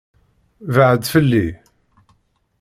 [0.73, 1.45] Beɛɛdet fell-i.